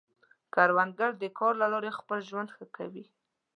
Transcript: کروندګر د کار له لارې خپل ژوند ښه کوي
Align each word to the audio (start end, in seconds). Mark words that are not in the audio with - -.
کروندګر 0.53 1.11
د 1.21 1.23
کار 1.37 1.53
له 1.61 1.67
لارې 1.73 1.97
خپل 1.99 2.19
ژوند 2.29 2.49
ښه 2.55 2.65
کوي 2.75 3.05